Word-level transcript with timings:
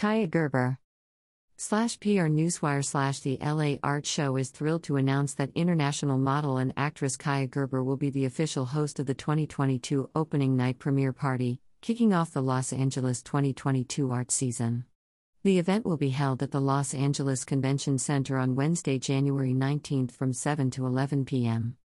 Kaia 0.00 0.30
Gerber. 0.30 0.78
Slash 1.58 2.00
PR 2.00 2.30
Newswire 2.32 2.82
slash 2.82 3.20
the 3.20 3.36
LA 3.36 3.74
Art 3.82 4.06
Show 4.06 4.36
is 4.36 4.48
thrilled 4.48 4.82
to 4.84 4.96
announce 4.96 5.34
that 5.34 5.50
international 5.54 6.16
model 6.16 6.56
and 6.56 6.72
actress 6.74 7.18
Kaia 7.18 7.50
Gerber 7.50 7.84
will 7.84 7.98
be 7.98 8.08
the 8.08 8.24
official 8.24 8.64
host 8.64 8.98
of 8.98 9.04
the 9.04 9.12
2022 9.12 10.08
opening 10.14 10.56
night 10.56 10.78
premiere 10.78 11.12
party, 11.12 11.60
kicking 11.82 12.14
off 12.14 12.32
the 12.32 12.40
Los 12.40 12.72
Angeles 12.72 13.22
2022 13.22 14.10
art 14.10 14.30
season. 14.30 14.86
The 15.42 15.58
event 15.58 15.84
will 15.84 15.98
be 15.98 16.08
held 16.08 16.42
at 16.42 16.50
the 16.50 16.62
Los 16.62 16.94
Angeles 16.94 17.44
Convention 17.44 17.98
Center 17.98 18.38
on 18.38 18.56
Wednesday, 18.56 18.98
January 18.98 19.52
19 19.52 20.08
from 20.08 20.32
7 20.32 20.70
to 20.70 20.86
11 20.86 21.26
p.m. 21.26 21.76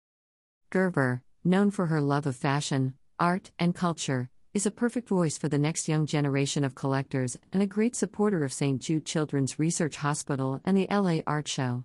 Gerber, 0.70 1.22
known 1.44 1.70
for 1.70 1.88
her 1.88 2.00
love 2.00 2.26
of 2.26 2.38
fashion, 2.38 2.94
art, 3.20 3.52
and 3.60 3.76
culture, 3.76 4.30
is 4.56 4.66
a 4.66 4.72
perfect 4.72 5.10
voice 5.10 5.38
for 5.38 5.50
the 5.50 5.58
next 5.58 5.90
young 5.90 6.06
generation 6.06 6.64
of 6.64 6.76
collectors 6.76 7.38
and 7.52 7.62
a 7.62 7.68
great 7.68 7.94
supporter 7.94 8.46
of 8.46 8.54
St. 8.54 8.82
Jude 8.82 9.06
Children's 9.06 9.60
Research 9.60 9.98
Hospital 9.98 10.62
and 10.64 10.78
the 10.78 10.88
LA 10.90 11.18
Art 11.28 11.50
Show. 11.50 11.84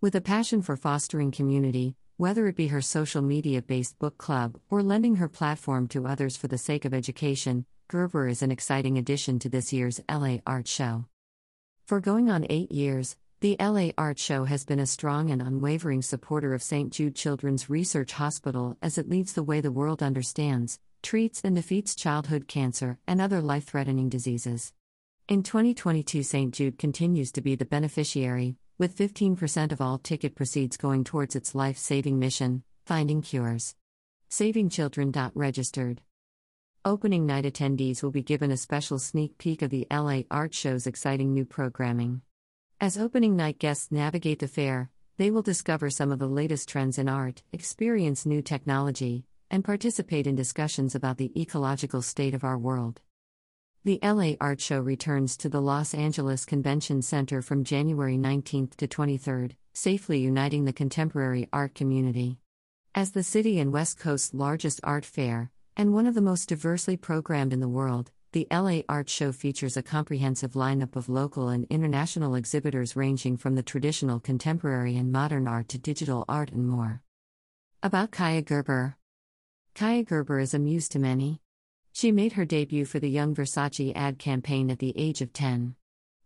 With 0.00 0.14
a 0.14 0.20
passion 0.20 0.62
for 0.62 0.76
fostering 0.76 1.32
community, 1.32 1.96
whether 2.16 2.46
it 2.46 2.54
be 2.54 2.68
her 2.68 2.80
social 2.80 3.20
media 3.20 3.62
based 3.62 3.98
book 3.98 4.16
club 4.16 4.60
or 4.70 4.80
lending 4.80 5.16
her 5.16 5.28
platform 5.28 5.88
to 5.88 6.06
others 6.06 6.36
for 6.36 6.46
the 6.46 6.56
sake 6.56 6.84
of 6.84 6.94
education, 6.94 7.66
Gerber 7.88 8.28
is 8.28 8.42
an 8.42 8.52
exciting 8.52 8.96
addition 8.96 9.40
to 9.40 9.48
this 9.48 9.72
year's 9.72 10.00
LA 10.08 10.36
Art 10.46 10.68
Show. 10.68 11.06
For 11.84 11.98
going 11.98 12.30
on 12.30 12.46
eight 12.48 12.70
years, 12.70 13.16
the 13.44 13.56
LA 13.60 13.90
Art 13.98 14.18
Show 14.18 14.44
has 14.44 14.64
been 14.64 14.80
a 14.80 14.86
strong 14.86 15.28
and 15.28 15.42
unwavering 15.42 16.00
supporter 16.00 16.54
of 16.54 16.62
St. 16.62 16.90
Jude 16.90 17.14
Children's 17.14 17.68
Research 17.68 18.12
Hospital 18.12 18.78
as 18.80 18.96
it 18.96 19.06
leads 19.06 19.34
the 19.34 19.42
way 19.42 19.60
the 19.60 19.70
world 19.70 20.02
understands, 20.02 20.78
treats, 21.02 21.42
and 21.44 21.54
defeats 21.54 21.94
childhood 21.94 22.48
cancer 22.48 22.98
and 23.06 23.20
other 23.20 23.42
life 23.42 23.64
threatening 23.64 24.08
diseases. 24.08 24.72
In 25.28 25.42
2022, 25.42 26.22
St. 26.22 26.54
Jude 26.54 26.78
continues 26.78 27.30
to 27.32 27.42
be 27.42 27.54
the 27.54 27.66
beneficiary, 27.66 28.56
with 28.78 28.96
15% 28.96 29.72
of 29.72 29.80
all 29.82 29.98
ticket 29.98 30.34
proceeds 30.34 30.78
going 30.78 31.04
towards 31.04 31.36
its 31.36 31.54
life 31.54 31.76
saving 31.76 32.18
mission, 32.18 32.62
finding 32.86 33.20
cures. 33.20 33.76
Saving 34.30 34.70
Children. 34.70 35.12
Registered. 35.34 36.00
Opening 36.82 37.26
night 37.26 37.44
attendees 37.44 38.02
will 38.02 38.10
be 38.10 38.22
given 38.22 38.50
a 38.50 38.56
special 38.56 38.98
sneak 38.98 39.36
peek 39.36 39.60
of 39.60 39.68
the 39.68 39.86
LA 39.90 40.22
Art 40.30 40.54
Show's 40.54 40.86
exciting 40.86 41.34
new 41.34 41.44
programming. 41.44 42.22
As 42.80 42.98
opening 42.98 43.36
night 43.36 43.58
guests 43.58 43.92
navigate 43.92 44.40
the 44.40 44.48
fair, 44.48 44.90
they 45.16 45.30
will 45.30 45.42
discover 45.42 45.90
some 45.90 46.10
of 46.10 46.18
the 46.18 46.26
latest 46.26 46.68
trends 46.68 46.98
in 46.98 47.08
art, 47.08 47.42
experience 47.52 48.26
new 48.26 48.42
technology, 48.42 49.24
and 49.50 49.64
participate 49.64 50.26
in 50.26 50.34
discussions 50.34 50.94
about 50.94 51.16
the 51.16 51.32
ecological 51.40 52.02
state 52.02 52.34
of 52.34 52.42
our 52.42 52.58
world. 52.58 53.00
The 53.84 54.00
LA 54.02 54.32
Art 54.40 54.60
Show 54.60 54.80
returns 54.80 55.36
to 55.38 55.48
the 55.48 55.62
Los 55.62 55.94
Angeles 55.94 56.44
Convention 56.44 57.00
Center 57.00 57.42
from 57.42 57.64
January 57.64 58.16
19 58.16 58.70
to 58.76 58.86
23, 58.88 59.50
safely 59.72 60.18
uniting 60.18 60.64
the 60.64 60.72
contemporary 60.72 61.48
art 61.52 61.74
community. 61.74 62.38
As 62.94 63.12
the 63.12 63.22
city 63.22 63.60
and 63.60 63.72
West 63.72 63.98
Coast's 63.98 64.34
largest 64.34 64.80
art 64.82 65.04
fair, 65.04 65.50
and 65.76 65.92
one 65.92 66.06
of 66.06 66.14
the 66.14 66.20
most 66.20 66.48
diversely 66.48 66.96
programmed 66.96 67.52
in 67.52 67.60
the 67.60 67.68
world, 67.68 68.10
the 68.34 68.48
LA 68.50 68.80
Art 68.88 69.08
Show 69.08 69.30
features 69.30 69.76
a 69.76 69.82
comprehensive 69.82 70.54
lineup 70.54 70.96
of 70.96 71.08
local 71.08 71.50
and 71.50 71.68
international 71.70 72.34
exhibitors 72.34 72.96
ranging 72.96 73.36
from 73.36 73.54
the 73.54 73.62
traditional 73.62 74.18
contemporary 74.18 74.96
and 74.96 75.12
modern 75.12 75.46
art 75.46 75.68
to 75.68 75.78
digital 75.78 76.24
art 76.28 76.50
and 76.50 76.66
more. 76.66 77.00
About 77.80 78.10
Kaia 78.10 78.44
Gerber 78.44 78.96
Kaia 79.76 80.04
Gerber 80.04 80.40
is 80.40 80.52
a 80.52 80.58
muse 80.58 80.88
to 80.88 80.98
many. 80.98 81.42
She 81.92 82.10
made 82.10 82.32
her 82.32 82.44
debut 82.44 82.84
for 82.84 82.98
the 82.98 83.08
Young 83.08 83.36
Versace 83.36 83.92
ad 83.94 84.18
campaign 84.18 84.68
at 84.68 84.80
the 84.80 84.92
age 84.96 85.20
of 85.20 85.32
10. 85.32 85.76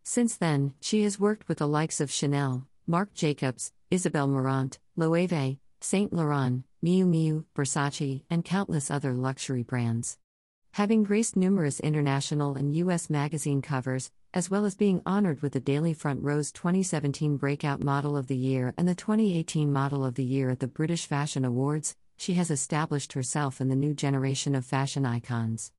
Since 0.02 0.34
then, 0.34 0.72
she 0.80 1.02
has 1.02 1.20
worked 1.20 1.46
with 1.46 1.58
the 1.58 1.68
likes 1.68 2.00
of 2.00 2.10
Chanel, 2.10 2.66
Marc 2.86 3.12
Jacobs, 3.12 3.72
Isabel 3.90 4.28
Marant, 4.28 4.78
Loewe, 4.96 5.58
Saint 5.82 6.14
Laurent, 6.14 6.64
Miu 6.82 7.04
Miu, 7.04 7.44
Versace, 7.54 8.22
and 8.30 8.46
countless 8.46 8.90
other 8.90 9.12
luxury 9.12 9.62
brands. 9.62 10.16
Having 10.78 11.02
graced 11.02 11.34
numerous 11.34 11.80
international 11.80 12.54
and 12.54 12.72
U.S. 12.76 13.10
magazine 13.10 13.60
covers, 13.60 14.12
as 14.32 14.48
well 14.48 14.64
as 14.64 14.76
being 14.76 15.02
honored 15.04 15.42
with 15.42 15.54
the 15.54 15.58
Daily 15.58 15.92
Front 15.92 16.22
Row's 16.22 16.52
2017 16.52 17.36
Breakout 17.36 17.82
Model 17.82 18.16
of 18.16 18.28
the 18.28 18.36
Year 18.36 18.72
and 18.78 18.86
the 18.86 18.94
2018 18.94 19.72
Model 19.72 20.04
of 20.04 20.14
the 20.14 20.22
Year 20.22 20.50
at 20.50 20.60
the 20.60 20.68
British 20.68 21.04
Fashion 21.04 21.44
Awards, 21.44 21.96
she 22.16 22.34
has 22.34 22.48
established 22.48 23.14
herself 23.14 23.60
in 23.60 23.68
the 23.68 23.74
new 23.74 23.92
generation 23.92 24.54
of 24.54 24.64
fashion 24.64 25.04
icons. 25.04 25.72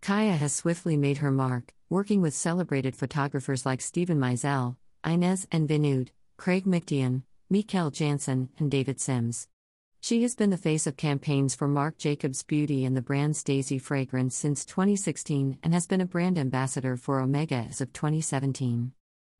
Kaia 0.00 0.36
has 0.36 0.54
swiftly 0.54 0.96
made 0.96 1.18
her 1.18 1.32
mark, 1.32 1.74
working 1.90 2.22
with 2.22 2.32
celebrated 2.32 2.94
photographers 2.94 3.66
like 3.66 3.80
Steven 3.80 4.20
Meisel, 4.20 4.76
Inez 5.04 5.48
and 5.50 5.68
Vinoodh, 5.68 6.10
Craig 6.36 6.64
McDean, 6.64 7.22
Mikael 7.50 7.90
Jansson, 7.90 8.50
and 8.60 8.70
David 8.70 9.00
Sims. 9.00 9.48
She 10.04 10.20
has 10.20 10.34
been 10.34 10.50
the 10.50 10.58
face 10.58 10.86
of 10.86 10.98
campaigns 10.98 11.54
for 11.54 11.66
Marc 11.66 11.96
Jacobs 11.96 12.42
Beauty 12.42 12.84
and 12.84 12.94
the 12.94 13.00
brand's 13.00 13.42
Daisy 13.42 13.78
fragrance 13.78 14.36
since 14.36 14.66
2016 14.66 15.56
and 15.62 15.72
has 15.72 15.86
been 15.86 16.02
a 16.02 16.04
brand 16.04 16.36
ambassador 16.36 16.98
for 16.98 17.20
Omega 17.20 17.54
as 17.70 17.80
of 17.80 17.90
2017. 17.94 18.92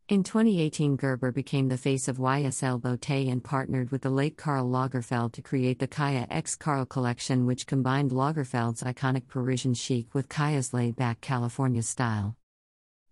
In 0.08 0.22
2018, 0.22 0.96
Gerber 0.96 1.32
became 1.32 1.68
the 1.68 1.76
face 1.76 2.08
of 2.08 2.16
YSL 2.16 2.80
Beauté 2.80 3.30
and 3.30 3.44
partnered 3.44 3.90
with 3.90 4.00
the 4.00 4.08
late 4.08 4.38
Karl 4.38 4.66
Lagerfeld 4.66 5.32
to 5.32 5.42
create 5.42 5.80
the 5.80 5.86
Kaia 5.86 6.26
X 6.30 6.56
Karl 6.56 6.86
collection, 6.86 7.44
which 7.44 7.66
combined 7.66 8.10
Lagerfeld's 8.10 8.82
iconic 8.82 9.28
Parisian 9.28 9.74
chic 9.74 10.14
with 10.14 10.30
Kaia's 10.30 10.72
laid 10.72 10.96
back 10.96 11.20
California 11.20 11.82
style. 11.82 12.38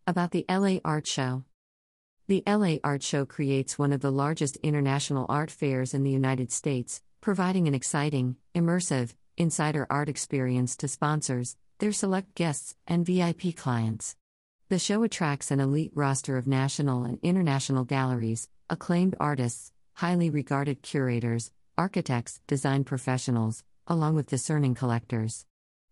About 0.07 0.31
the 0.31 0.47
LA 0.49 0.79
Art 0.87 1.07
Show 1.07 1.45
The 2.29 2.43
LA 2.47 2.77
Art 2.83 3.03
Show 3.03 3.27
creates 3.27 3.79
one 3.79 3.93
of 3.93 4.01
the 4.01 4.11
largest 4.11 4.57
international 4.63 5.27
art 5.29 5.51
fairs 5.51 5.93
in 5.93 6.03
the 6.03 6.11
United 6.11 6.51
States, 6.51 7.03
providing 7.23 7.67
an 7.69 7.75
exciting, 7.75 8.37
immersive, 8.55 9.15
insider 9.39 9.87
art 9.89 10.11
experience 10.11 10.77
to 10.77 10.87
sponsors, 10.89 11.57
their 11.79 11.93
select 11.93 12.35
guests, 12.35 12.77
and 12.87 13.07
VIP 13.07 13.57
clients. 13.57 14.17
The 14.69 14.79
show 14.79 15.03
attracts 15.05 15.51
an 15.51 15.61
elite 15.61 15.93
roster 15.95 16.37
of 16.37 16.47
national 16.47 17.05
and 17.05 17.19
international 17.23 17.85
galleries, 17.85 18.49
acclaimed 18.69 19.17
artists, 19.21 19.73
highly 19.95 20.29
regarded 20.31 20.83
curators, 20.83 21.51
architects, 21.79 22.41
design 22.47 22.85
professionals, 22.85 23.65
along 23.87 24.17
with 24.17 24.29
discerning 24.29 24.75
collectors. 24.75 25.47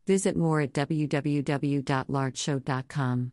Visit 0.06 0.36
more 0.36 0.60
at 0.60 0.72
www.lartshow.com. 0.72 3.32